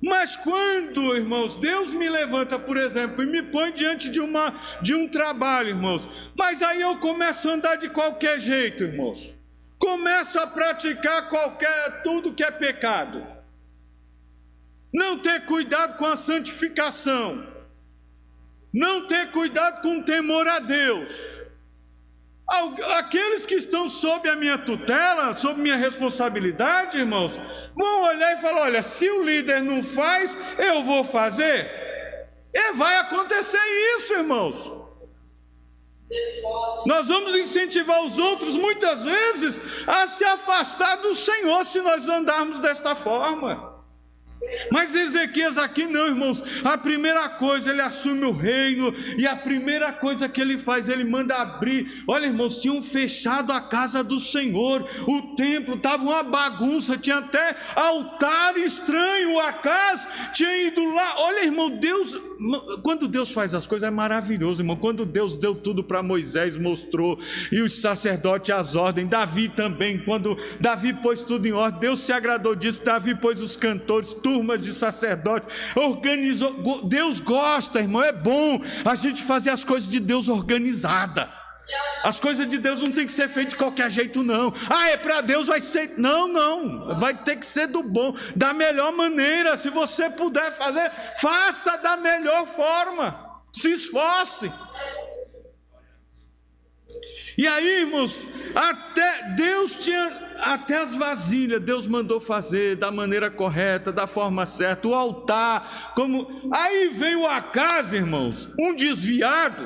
[0.00, 4.94] Mas quando, irmãos, Deus me levanta, por exemplo, e me põe diante de, uma, de
[4.94, 9.34] um trabalho, irmãos, mas aí eu começo a andar de qualquer jeito, irmãos.
[9.78, 13.26] Começo a praticar qualquer tudo que é pecado.
[14.94, 17.44] Não ter cuidado com a santificação.
[18.72, 21.41] Não ter cuidado com o temor a Deus
[22.98, 27.40] Aqueles que estão sob a minha tutela, sob minha responsabilidade, irmãos,
[27.74, 31.70] vão olhar e falar: olha, se o líder não faz, eu vou fazer.
[32.52, 33.58] E vai acontecer
[33.96, 34.70] isso, irmãos.
[36.84, 42.60] Nós vamos incentivar os outros muitas vezes a se afastar do Senhor se nós andarmos
[42.60, 43.71] desta forma.
[44.70, 46.42] Mas Ezequias aqui não, irmãos.
[46.64, 51.04] A primeira coisa, ele assume o reino, e a primeira coisa que ele faz, ele
[51.04, 52.04] manda abrir.
[52.06, 57.56] Olha, irmãos, tinham fechado a casa do Senhor, o templo estava uma bagunça, tinha até
[57.74, 59.32] altar estranho.
[59.32, 61.14] O Acas tinha ido lá.
[61.18, 62.14] Olha, irmão, Deus,
[62.82, 64.76] quando Deus faz as coisas é maravilhoso, irmão.
[64.76, 67.18] Quando Deus deu tudo para Moisés, mostrou,
[67.50, 72.12] e os sacerdotes as ordens, Davi também, quando Davi pôs tudo em ordem, Deus se
[72.12, 76.82] agradou disso, Davi pôs os cantores, turmas de sacerdotes, organizou.
[76.84, 81.41] Deus gosta, irmão, é bom a gente fazer as coisas de Deus organizada.
[82.04, 84.52] As coisas de Deus não tem que ser feitas de qualquer jeito, não.
[84.68, 85.94] Ah, é para Deus, vai ser.
[85.96, 86.98] Não, não.
[86.98, 89.56] Vai ter que ser do bom, da melhor maneira.
[89.56, 93.40] Se você puder fazer, faça da melhor forma.
[93.52, 94.50] Se esforce.
[97.36, 103.90] E aí, irmãos, até Deus tinha, até as vasilhas, Deus mandou fazer da maneira correta,
[103.90, 106.50] da forma certa, o altar, como.
[106.52, 109.62] Aí veio o acaso, irmãos, um desviado,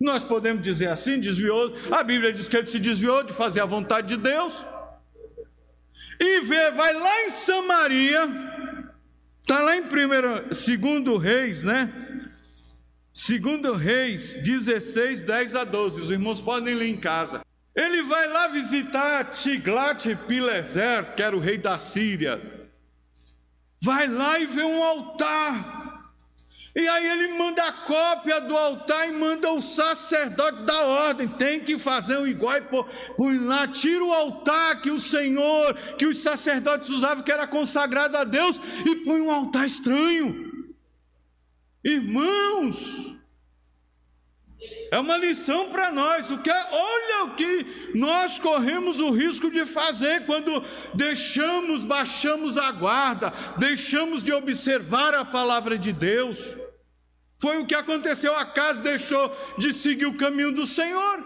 [0.00, 1.74] nós podemos dizer assim, desviou.
[1.90, 4.54] A Bíblia diz que ele se desviou de fazer a vontade de Deus.
[6.20, 8.20] E vê, vai lá em Samaria,
[9.42, 11.92] está lá em primeiro, segundo Reis, né?
[13.12, 16.00] Segundo Reis 16, 10 a 12.
[16.00, 17.42] Os irmãos podem ler em casa.
[17.74, 22.68] Ele vai lá visitar Tiglat-Pileser, que era o rei da Síria.
[23.82, 25.83] Vai lá e vê um altar.
[26.76, 31.28] E aí ele manda a cópia do altar e manda o sacerdote da ordem.
[31.28, 32.62] Tem que fazer um igual e
[33.16, 38.16] põe lá, tira o altar que o Senhor, que os sacerdotes usavam, que era consagrado
[38.16, 40.52] a Deus, e põe um altar estranho.
[41.84, 43.14] Irmãos,
[44.90, 46.28] é uma lição para nós.
[46.28, 52.58] O que é, olha o que nós corremos o risco de fazer quando deixamos, baixamos
[52.58, 56.63] a guarda, deixamos de observar a palavra de Deus.
[57.44, 58.34] Foi o que aconteceu.
[58.34, 61.22] A casa deixou de seguir o caminho do Senhor.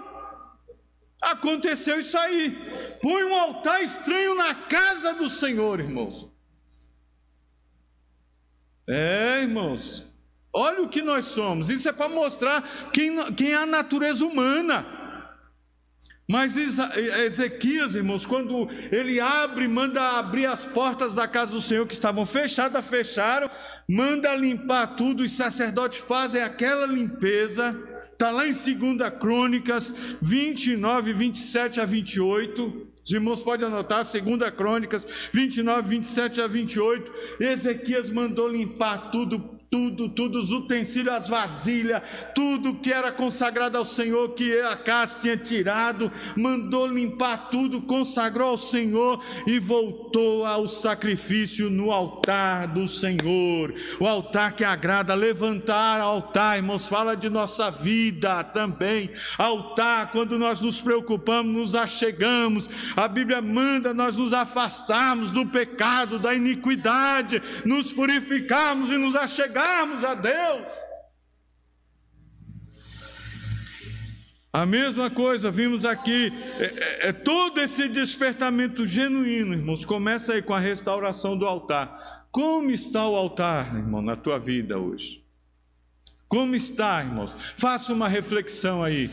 [1.23, 2.99] Aconteceu isso aí.
[3.01, 6.29] Põe um altar estranho na casa do Senhor, irmãos.
[8.89, 10.09] É, irmãos,
[10.53, 11.69] Olha o que nós somos.
[11.69, 14.98] Isso é para mostrar quem, quem é a natureza humana.
[16.31, 21.95] Mas Ezequias, irmãos, quando ele abre, manda abrir as portas da casa do Senhor que
[21.95, 23.51] estavam fechadas, fecharam,
[23.89, 27.75] manda limpar tudo, os sacerdotes fazem aquela limpeza.
[28.13, 32.89] Está lá em 2 Crônicas 29, 27 a 28.
[33.03, 37.11] Os irmãos podem anotar, 2 Crônicas 29, 27 a 28.
[37.41, 42.03] Ezequias mandou limpar tudo, tudo, tudo, os utensílios, as vasilhas,
[42.35, 48.51] tudo que era consagrado ao Senhor, que a casa tinha tirado, mandou limpar tudo, consagrou
[48.51, 56.01] ao Senhor e voltou ao sacrifício no altar do Senhor, o altar que agrada, levantar
[56.01, 63.07] altar, irmãos, fala de nossa vida também, altar, quando nós nos preocupamos, nos achegamos, a
[63.07, 70.05] Bíblia manda nós nos afastarmos do pecado, da iniquidade, nos purificarmos e nos achegarmos chegarmos
[70.05, 70.73] a Deus.
[74.53, 80.43] A mesma coisa, vimos aqui, é, é, é, todo esse despertamento genuíno, irmãos, começa aí
[80.43, 82.27] com a restauração do altar.
[82.31, 85.23] Como está o altar, irmão, na tua vida hoje?
[86.27, 87.37] Como está, irmãos?
[87.57, 89.11] Faça uma reflexão aí.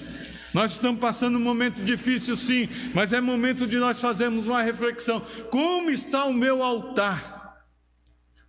[0.54, 5.22] Nós estamos passando um momento difícil, sim, mas é momento de nós fazermos uma reflexão.
[5.50, 7.45] Como está o meu altar?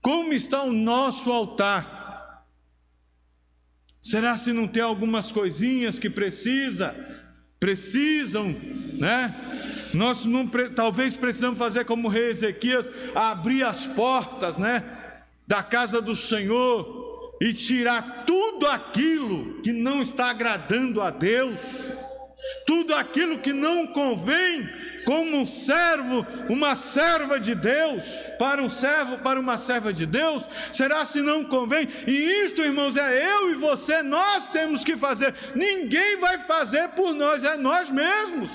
[0.07, 2.47] Como está o nosso altar?
[4.01, 6.95] Será se não tem algumas coisinhas que precisa,
[7.59, 8.55] precisam,
[8.92, 9.35] né?
[9.92, 14.85] Nós não, talvez precisamos fazer como o rei Ezequias, abrir as portas, né,
[15.45, 21.61] da casa do Senhor e tirar tudo aquilo que não está agradando a Deus,
[22.64, 24.69] tudo aquilo que não convém
[25.07, 28.03] como um servo, uma serva de Deus,
[28.40, 31.88] para um servo, para uma serva de Deus, será se não convém?
[32.09, 37.14] E isto, irmãos, é eu e você, nós temos que fazer, ninguém vai fazer por
[37.14, 38.51] nós, é nós mesmos.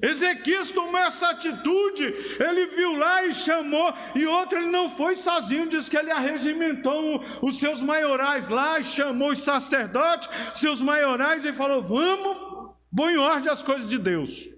[0.00, 2.04] Ezequias tomou essa atitude,
[2.40, 7.22] ele viu lá e chamou, e outro ele não foi sozinho, diz que ele arregimentou
[7.42, 13.18] os seus maiorais lá, e chamou os sacerdotes, seus maiorais, e falou: Vamos, põe em
[13.18, 14.52] ordem as coisas de Deus.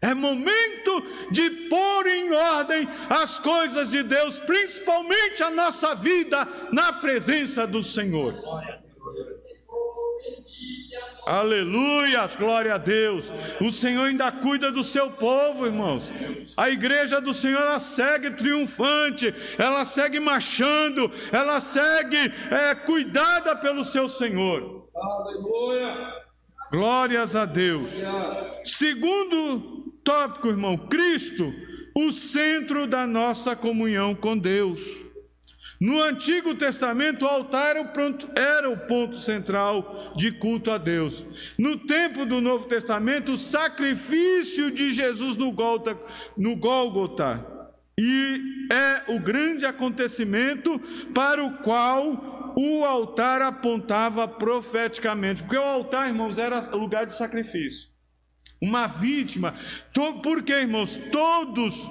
[0.00, 6.92] É momento de pôr em ordem as coisas de Deus, principalmente a nossa vida na
[6.92, 8.34] presença do Senhor.
[11.26, 13.30] Aleluia, glória a Deus.
[13.60, 16.10] O Senhor ainda cuida do seu povo, irmãos.
[16.56, 23.84] A igreja do Senhor ela segue triunfante, ela segue marchando, ela segue é, cuidada pelo
[23.84, 24.88] seu Senhor.
[24.94, 26.28] Aleluia!
[26.70, 27.90] Glórias a Deus.
[28.64, 31.52] Segundo tópico, irmão, Cristo,
[31.94, 34.80] o centro da nossa comunhão com Deus.
[35.80, 37.76] No Antigo Testamento, o altar
[38.36, 41.24] era o, ponto, central de culto a Deus.
[41.56, 45.52] No tempo do Novo Testamento, o sacrifício de Jesus no
[46.56, 47.46] Gólgota.
[47.96, 50.80] E é o grande acontecimento
[51.14, 55.42] para o qual o altar apontava profeticamente.
[55.42, 57.88] Porque o altar, irmãos, era lugar de sacrifício.
[58.60, 59.54] Uma vítima.
[60.22, 60.98] Por quê, irmãos?
[61.10, 61.88] Todos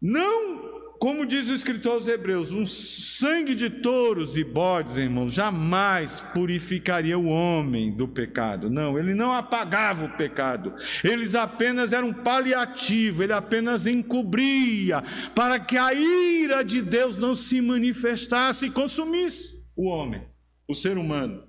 [0.00, 6.20] não como diz o escritor aos Hebreus, um sangue de touros e bodes, irmãos, jamais
[6.34, 8.68] purificaria o homem do pecado.
[8.68, 10.74] Não, ele não apagava o pecado.
[11.02, 15.02] Eles apenas eram paliativo, ele apenas encobria
[15.34, 20.28] para que a ira de Deus não se manifestasse e consumisse o homem,
[20.68, 21.44] o ser humano.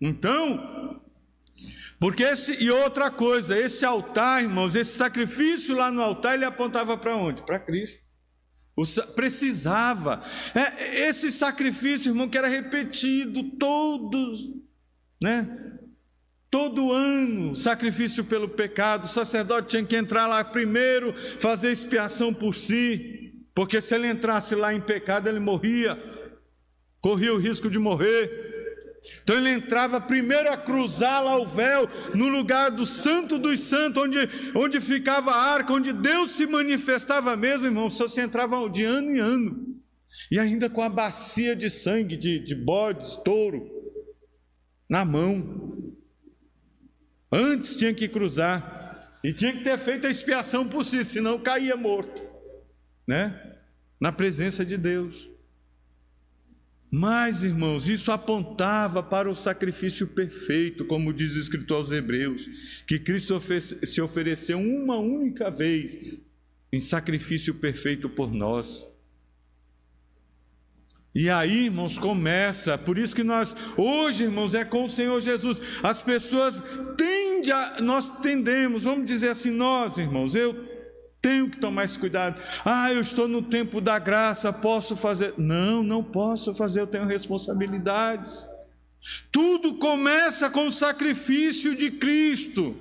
[0.00, 1.00] Então,
[1.98, 6.96] porque esse e outra coisa, esse altar, irmãos, esse sacrifício lá no altar, ele apontava
[6.96, 7.42] para onde?
[7.42, 8.06] Para Cristo
[9.14, 10.22] precisava.
[10.54, 14.62] É, esse sacrifício, irmão, que era repetido todo,
[15.22, 15.62] né?
[16.50, 22.54] Todo ano, sacrifício pelo pecado, o sacerdote tinha que entrar lá primeiro, fazer expiação por
[22.54, 25.98] si, porque se ele entrasse lá em pecado, ele morria,
[27.00, 28.45] corria o risco de morrer.
[29.22, 34.02] Então ele entrava primeiro a cruzar lá o véu, no lugar do Santo dos Santos,
[34.02, 34.18] onde,
[34.54, 37.90] onde ficava a arca, onde Deus se manifestava mesmo, irmão.
[37.90, 39.76] Só se entrava de ano em ano,
[40.30, 43.70] e ainda com a bacia de sangue de, de bode, touro,
[44.88, 45.94] na mão.
[47.30, 51.76] Antes tinha que cruzar, e tinha que ter feito a expiação por si, senão caía
[51.76, 52.22] morto,
[53.06, 53.56] né?
[54.00, 55.35] Na presença de Deus.
[56.98, 62.48] Mas, irmãos, isso apontava para o sacrifício perfeito, como diz o escritor aos Hebreus,
[62.86, 63.38] que Cristo
[63.86, 65.98] se ofereceu uma única vez
[66.72, 68.88] em sacrifício perfeito por nós.
[71.14, 75.60] E aí, irmãos, começa, por isso que nós, hoje, irmãos, é com o Senhor Jesus.
[75.82, 76.64] As pessoas
[76.96, 80.75] tendem a, nós tendemos, vamos dizer assim, nós, irmãos, eu
[81.26, 82.40] tenho que tomar esse cuidado.
[82.64, 85.34] Ah, eu estou no tempo da graça, posso fazer.
[85.36, 88.48] Não, não posso fazer, eu tenho responsabilidades.
[89.32, 92.76] Tudo começa com o sacrifício de Cristo.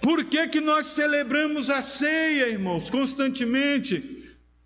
[0.00, 4.24] Por que, que nós celebramos a ceia, irmãos, constantemente?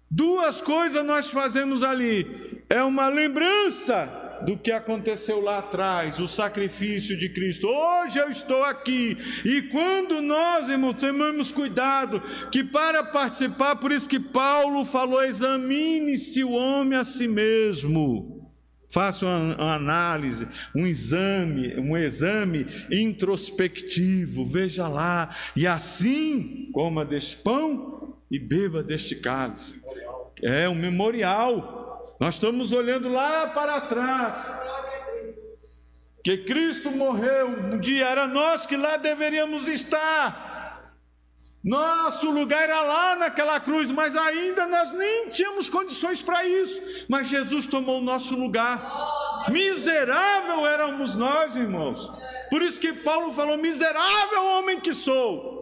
[0.09, 7.19] Duas coisas nós fazemos ali: é uma lembrança do que aconteceu lá atrás, o sacrifício
[7.19, 7.67] de Cristo.
[7.69, 9.17] Hoje eu estou aqui.
[9.45, 16.45] E quando nós, irmãos, tomamos cuidado que para participar, por isso que Paulo falou: examine-se
[16.45, 18.41] o homem a si mesmo.
[18.91, 28.19] Faça uma análise, um exame, um exame introspectivo, veja lá, e assim coma deste pão
[28.31, 29.81] e beba deste cálice.
[30.43, 31.82] É um memorial
[32.19, 34.61] nós estamos olhando lá para trás.
[36.23, 40.51] Que Cristo morreu, um dia era nós que lá deveríamos estar.
[41.65, 46.81] Nosso lugar era lá naquela cruz, mas ainda nós nem tínhamos condições para isso.
[47.09, 49.49] Mas Jesus tomou o nosso lugar.
[49.49, 52.11] Miserável éramos nós, irmãos.
[52.51, 55.62] Por isso que Paulo falou: miserável homem que sou.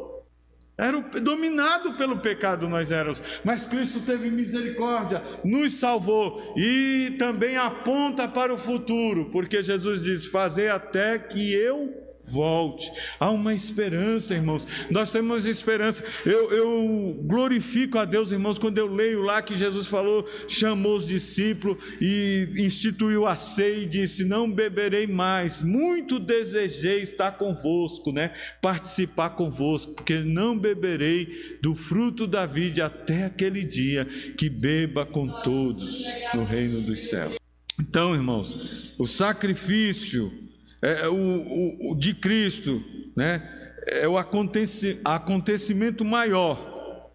[0.81, 8.27] Era dominado pelo pecado nós éramos, mas Cristo teve misericórdia, nos salvou e também aponta
[8.27, 12.91] para o futuro, porque Jesus diz: "Fazer até que eu volte.
[13.19, 14.67] Há uma esperança, irmãos.
[14.91, 16.03] Nós temos esperança.
[16.25, 21.07] Eu, eu, glorifico a Deus, irmãos, quando eu leio lá que Jesus falou, chamou os
[21.07, 25.63] discípulos e instituiu a ceia e disse: Não beberei mais.
[25.63, 28.33] Muito desejei estar convosco, né?
[28.61, 34.05] Participar convosco, porque não beberei do fruto da vida até aquele dia
[34.37, 37.37] que beba com todos no reino dos céus.
[37.79, 40.50] Então, irmãos, o sacrifício
[40.83, 42.83] é, é, o, o, de Cristo,
[43.15, 43.61] né?
[43.87, 47.11] é o acontecimento maior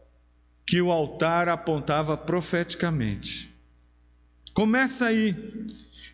[0.66, 3.54] que o altar apontava profeticamente.
[4.54, 5.36] Começa aí.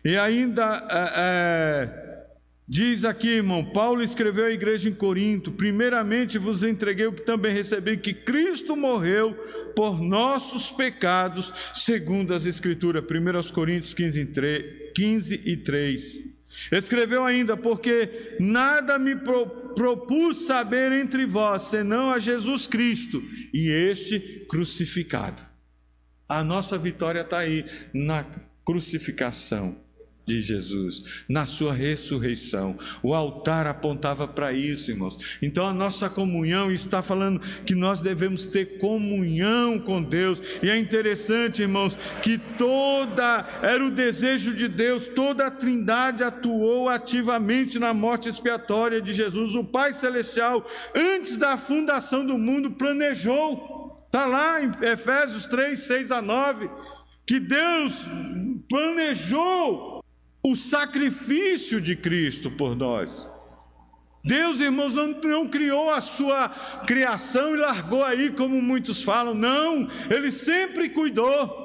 [0.04, 2.24] E ainda é, é,
[2.68, 7.52] diz aqui, irmão, Paulo escreveu à igreja em Corinto: primeiramente vos entreguei o que também
[7.52, 9.34] recebi, que Cristo morreu
[9.76, 13.04] por nossos pecados, segundo as Escrituras.
[13.04, 14.26] 1 Coríntios 15,
[14.94, 16.31] 15 e 3.
[16.70, 23.68] Escreveu ainda: Porque nada me pro, propus saber entre vós, senão a Jesus Cristo e
[23.68, 25.42] este crucificado.
[26.28, 28.24] A nossa vitória está aí na
[28.64, 29.81] crucificação
[30.24, 32.76] de Jesus, na sua ressurreição.
[33.02, 35.18] O altar apontava para isso, irmãos.
[35.42, 40.42] Então a nossa comunhão está falando que nós devemos ter comunhão com Deus.
[40.62, 46.88] E é interessante, irmãos, que toda era o desejo de Deus, toda a Trindade atuou
[46.88, 49.54] ativamente na morte expiatória de Jesus.
[49.54, 50.64] O Pai celestial,
[50.94, 53.82] antes da fundação do mundo, planejou.
[54.06, 56.68] Está lá em Efésios 3, 6 a 9,
[57.26, 58.06] que Deus
[58.68, 59.91] planejou
[60.42, 63.30] o sacrifício de Cristo por nós.
[64.24, 66.48] Deus, irmãos, não, não, criou a sua
[66.86, 69.34] criação e largou aí, como muitos falam.
[69.34, 71.60] Não, Ele sempre cuidou.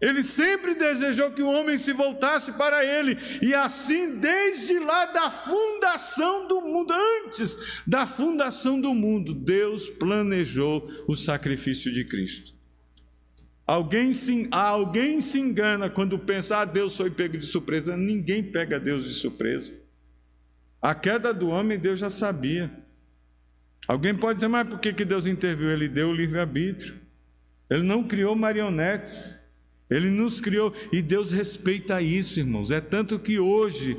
[0.00, 3.18] Ele sempre desejou que o homem se voltasse para Ele.
[3.42, 6.92] E assim, desde lá da fundação do mundo,
[7.24, 12.59] antes da fundação do mundo, Deus planejou o sacrifício de Cristo.
[13.70, 17.96] Alguém se, alguém se engana quando pensa, ah, Deus foi pego de surpresa.
[17.96, 19.72] Ninguém pega Deus de surpresa.
[20.82, 22.68] A queda do homem, Deus já sabia.
[23.86, 25.70] Alguém pode dizer, mas por que, que Deus interviu?
[25.70, 26.96] Ele deu o livre-arbítrio.
[27.70, 29.40] Ele não criou marionetes.
[29.88, 30.74] Ele nos criou.
[30.92, 32.72] E Deus respeita isso, irmãos.
[32.72, 33.96] É tanto que hoje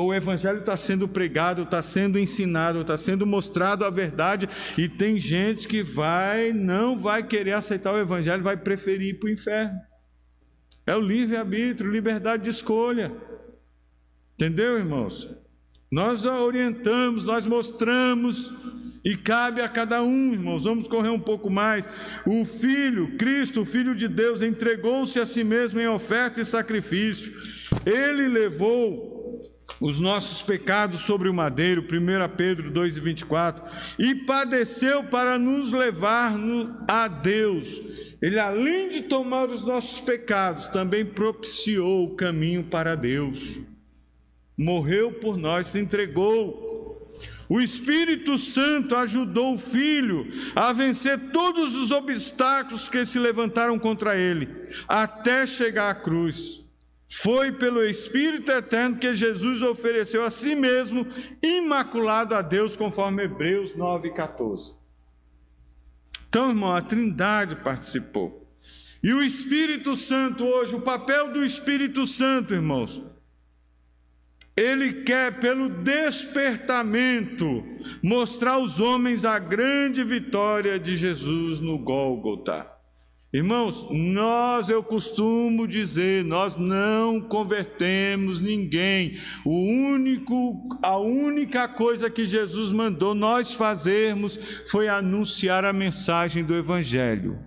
[0.00, 4.48] o Evangelho está sendo pregado, está sendo ensinado, está sendo mostrado a verdade,
[4.78, 9.28] e tem gente que vai, não vai querer aceitar o Evangelho, vai preferir ir para
[9.28, 9.78] o inferno.
[10.86, 13.12] É o livre-arbítrio, liberdade de escolha.
[14.34, 15.28] Entendeu, irmãos?
[15.90, 18.52] Nós orientamos, nós mostramos,
[19.04, 21.88] e cabe a cada um, irmãos, vamos correr um pouco mais.
[22.24, 27.32] O Filho, Cristo, o Filho de Deus, entregou-se a si mesmo em oferta e sacrifício.
[27.84, 29.11] Ele levou
[29.80, 33.62] os nossos pecados sobre o madeiro, 1 Pedro 2,24,
[33.98, 36.34] e padeceu para nos levar
[36.88, 37.82] a Deus.
[38.20, 43.58] Ele, além de tomar os nossos pecados, também propiciou o caminho para Deus.
[44.56, 46.70] Morreu por nós, se entregou.
[47.48, 54.16] O Espírito Santo ajudou o Filho a vencer todos os obstáculos que se levantaram contra
[54.16, 54.48] ele,
[54.88, 56.61] até chegar à cruz.
[57.14, 61.06] Foi pelo Espírito Eterno que Jesus ofereceu a si mesmo,
[61.42, 64.74] imaculado a Deus, conforme Hebreus 9,14.
[66.26, 68.50] Então, irmão, a Trindade participou.
[69.02, 73.02] E o Espírito Santo hoje, o papel do Espírito Santo, irmãos,
[74.56, 77.62] ele quer, pelo despertamento,
[78.02, 82.71] mostrar aos homens a grande vitória de Jesus no Gólgota.
[83.32, 89.18] Irmãos, nós, eu costumo dizer, nós não convertemos ninguém.
[89.42, 94.38] O único, a única coisa que Jesus mandou nós fazermos
[94.70, 97.38] foi anunciar a mensagem do Evangelho.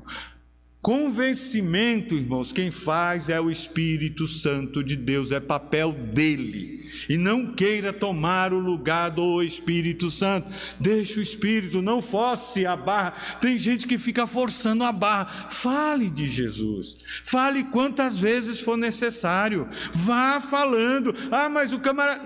[0.86, 6.86] Convencimento, irmãos, quem faz é o Espírito Santo de Deus, é papel dele.
[7.10, 10.48] E não queira tomar o lugar do Espírito Santo.
[10.80, 13.16] Deixe o Espírito, não force a barra.
[13.42, 15.26] Tem gente que fica forçando a barra.
[15.50, 16.98] Fale de Jesus.
[17.24, 19.68] Fale quantas vezes for necessário.
[19.92, 21.16] Vá falando.
[21.32, 22.22] Ah, mas o camarada,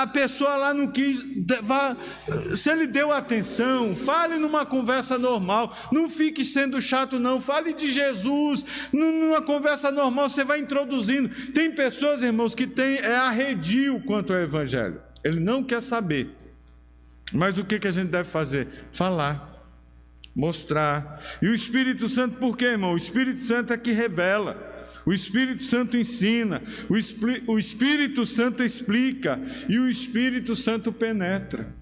[0.00, 1.26] a pessoa lá não quis.
[1.64, 1.96] Vá,
[2.54, 5.76] se ele deu atenção, fale numa conversa normal.
[5.90, 7.40] Não fique sendo chato, não.
[7.40, 11.28] Fale de Jesus, numa conversa normal você vai introduzindo.
[11.52, 16.30] Tem pessoas, irmãos, que tem, é arredio quanto ao Evangelho, ele não quer saber.
[17.32, 18.68] Mas o que, que a gente deve fazer?
[18.90, 19.62] Falar,
[20.34, 21.22] mostrar.
[21.42, 22.94] E o Espírito Santo, por quê, irmão?
[22.94, 24.66] O Espírito Santo é que revela.
[25.04, 26.62] O Espírito Santo ensina,
[27.46, 31.74] o Espírito Santo explica e o Espírito Santo penetra.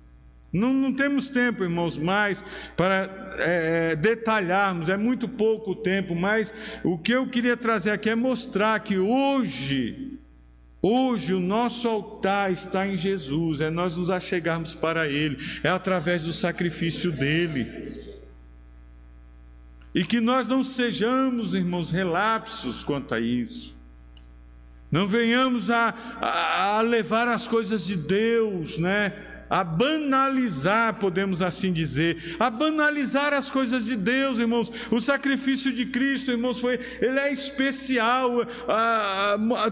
[0.56, 2.44] Não, não, temos tempo, irmãos, mais
[2.76, 8.08] para é, é, detalharmos, é muito pouco tempo, mas o que eu queria trazer aqui
[8.08, 10.18] é mostrar que hoje,
[10.80, 16.24] hoje o nosso altar está em Jesus, é nós nos achegarmos para Ele, é através
[16.24, 18.04] do sacrifício dele.
[19.94, 23.76] E que nós não sejamos, irmãos, relapsos quanto a isso.
[24.90, 29.35] Não venhamos a, a, a levar as coisas de Deus, né?
[29.48, 34.70] A banalizar, podemos assim dizer, a banalizar as coisas de Deus, irmãos.
[34.90, 38.46] O sacrifício de Cristo, irmãos, foi, ele é especial,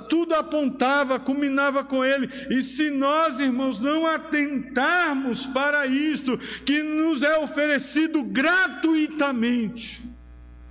[0.09, 2.31] tudo apontava, culminava com ele.
[2.51, 10.05] E se nós, irmãos, não atentarmos para isto que nos é oferecido gratuitamente,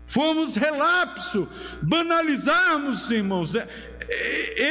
[0.06, 1.48] formos relapso,
[1.82, 3.68] banalizarmos, irmãos, é,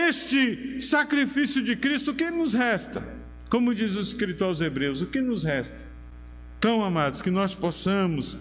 [0.08, 3.21] este sacrifício de Cristo, o que nos resta?
[3.52, 5.76] Como diz o escritor aos Hebreus, o que nos resta?
[6.58, 8.34] Então, amados, que nós possamos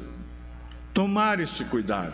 [0.93, 2.13] tomar este cuidado.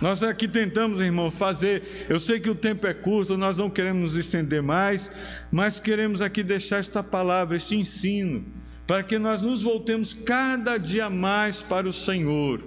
[0.00, 2.06] Nós aqui tentamos, irmão, fazer.
[2.08, 5.08] Eu sei que o tempo é curto, nós não queremos nos estender mais,
[5.52, 8.44] mas queremos aqui deixar esta palavra, este ensino,
[8.88, 12.60] para que nós nos voltemos cada dia mais para o Senhor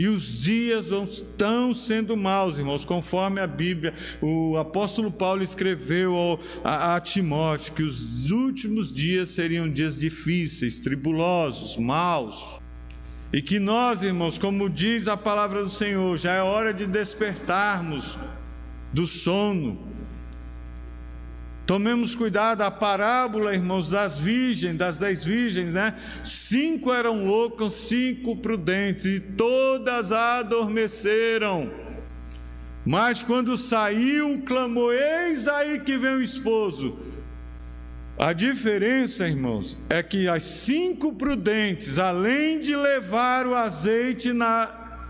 [0.00, 3.92] e os dias estão sendo maus, irmãos, conforme a Bíblia,
[4.22, 11.76] o apóstolo Paulo escreveu a, a Timóteo que os últimos dias seriam dias difíceis, tribulosos,
[11.76, 12.58] maus.
[13.30, 18.16] E que nós, irmãos, como diz a palavra do Senhor, já é hora de despertarmos
[18.94, 19.86] do sono
[21.70, 25.94] Tomemos cuidado, a parábola, irmãos, das virgens, das dez virgens, né?
[26.24, 31.70] Cinco eram loucas, cinco prudentes, e todas adormeceram.
[32.84, 36.98] Mas quando saiu, clamou: Eis aí que vem o esposo.
[38.18, 45.06] A diferença, irmãos, é que as cinco prudentes, além de levar o azeite na,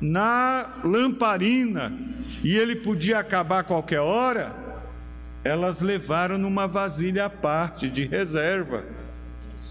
[0.00, 1.92] na lamparina,
[2.44, 4.62] e ele podia acabar a qualquer hora,
[5.44, 8.84] elas levaram numa vasilha à parte, de reserva.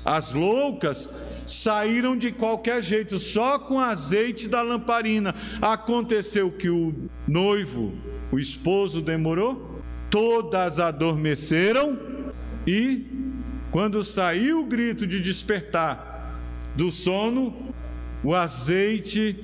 [0.05, 1.09] As loucas
[1.47, 5.34] saíram de qualquer jeito, só com azeite da lamparina.
[5.61, 6.93] Aconteceu que o
[7.28, 7.93] noivo,
[8.32, 11.97] o esposo, demorou, todas adormeceram
[12.67, 13.07] e,
[13.71, 16.39] quando saiu o grito de despertar
[16.76, 17.74] do sono,
[18.24, 19.43] o azeite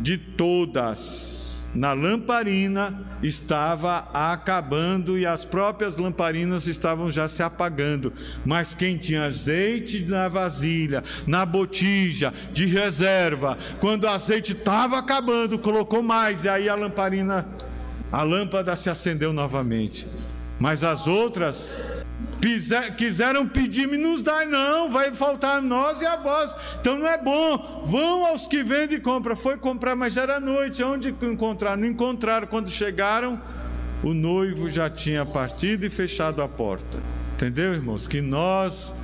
[0.00, 8.12] de todas na lamparina estava acabando e as próprias lamparinas estavam já se apagando.
[8.44, 15.58] Mas quem tinha azeite na vasilha, na botija de reserva, quando o azeite estava acabando,
[15.58, 17.48] colocou mais e aí a lamparina,
[18.12, 20.06] a lâmpada se acendeu novamente.
[20.58, 21.74] Mas as outras
[22.96, 26.54] quiseram pedir-me, nos dá, não, vai faltar nós e a vós.
[26.80, 27.84] Então não é bom.
[27.86, 29.36] Vão aos que vendem e compram.
[29.36, 30.82] Foi comprar, mas já era noite.
[30.82, 31.76] Onde encontrar?
[31.76, 32.46] Não encontraram.
[32.46, 33.40] Quando chegaram,
[34.02, 36.98] o noivo já tinha partido e fechado a porta.
[37.34, 38.06] Entendeu, irmãos?
[38.06, 38.94] Que nós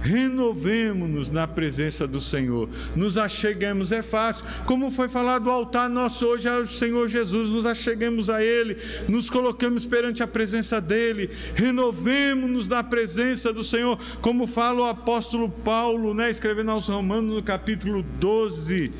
[0.00, 6.26] renovemos-nos na presença do Senhor, nos acheguemos, é fácil, como foi falado o altar nosso
[6.26, 8.76] hoje é o Senhor Jesus, nos acheguemos a Ele,
[9.08, 15.48] nos coloquemos perante a presença dEle, renovemos-nos na presença do Senhor, como fala o apóstolo
[15.48, 18.90] Paulo, né, escrevendo aos Romanos no capítulo 12.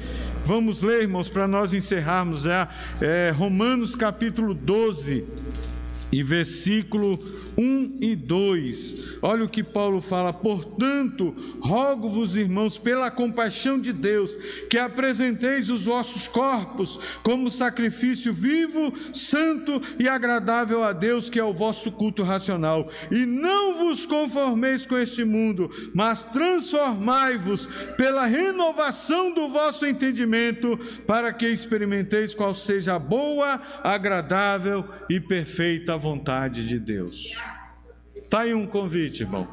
[0.45, 2.69] Vamos ler, irmãos, para nós encerrarmos, é,
[3.01, 5.25] é Romanos capítulo 12
[6.13, 7.19] e versículo
[7.57, 9.19] 1 e 2.
[9.23, 14.37] Olha o que Paulo fala: Portanto, rogo-vos, irmãos, pela compaixão de Deus,
[14.69, 21.45] que apresenteis os vossos corpos como sacrifício vivo, santo e agradável a Deus, que é
[21.45, 22.91] o vosso culto racional.
[23.11, 31.33] E não vos conformeis com este mundo, mas transformai-vos pela renovação do vosso entendimento, para
[31.33, 37.37] que experimenteis qual seja a boa, agradável e perfeita vontade de Deus.
[38.17, 39.47] Está aí um convite, irmão,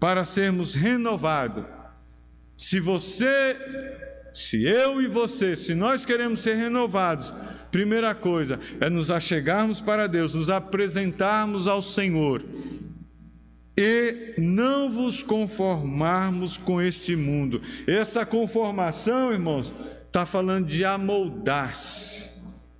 [0.00, 1.64] para sermos renovados.
[2.56, 3.56] Se você,
[4.34, 7.34] se eu e você, se nós queremos ser renovados,
[7.70, 12.44] primeira coisa é nos achegarmos para Deus, nos apresentarmos ao Senhor
[13.80, 17.62] e não vos conformarmos com este mundo.
[17.86, 19.72] Essa conformação, irmãos,
[20.06, 22.29] está falando de amoldar-se.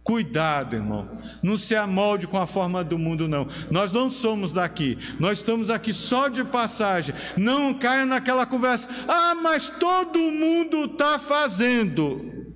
[0.03, 1.09] Cuidado, irmão.
[1.43, 3.47] Não se amolde com a forma do mundo, não.
[3.71, 4.97] Nós não somos daqui.
[5.19, 7.15] Nós estamos aqui só de passagem.
[7.37, 8.89] Não caia naquela conversa.
[9.07, 12.55] Ah, mas todo mundo está fazendo.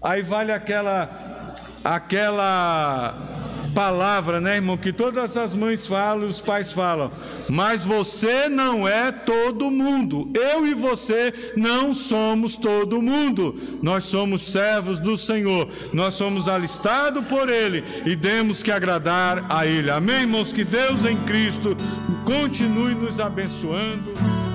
[0.00, 1.54] Aí vale aquela,
[1.84, 7.10] aquela palavra, né, irmão, que todas as mães falam, os pais falam.
[7.48, 10.30] Mas você não é todo mundo.
[10.34, 13.54] Eu e você não somos todo mundo.
[13.82, 15.68] Nós somos servos do Senhor.
[15.92, 19.90] Nós somos alistados por Ele e temos que agradar a Ele.
[19.90, 20.52] Amém, irmãos?
[20.52, 21.76] Que Deus em Cristo
[22.24, 24.47] continue nos abençoando.